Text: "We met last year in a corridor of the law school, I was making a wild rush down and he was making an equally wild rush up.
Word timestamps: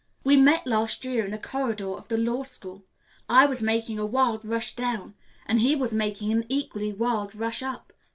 "We 0.23 0.35
met 0.35 0.65
last 0.65 1.05
year 1.05 1.23
in 1.25 1.31
a 1.31 1.37
corridor 1.37 1.93
of 1.93 2.07
the 2.07 2.17
law 2.17 2.41
school, 2.41 2.85
I 3.29 3.45
was 3.45 3.61
making 3.61 3.99
a 3.99 4.05
wild 4.07 4.43
rush 4.43 4.75
down 4.75 5.13
and 5.45 5.59
he 5.59 5.75
was 5.75 5.93
making 5.93 6.31
an 6.31 6.43
equally 6.49 6.91
wild 6.91 7.35
rush 7.35 7.61
up. 7.61 7.93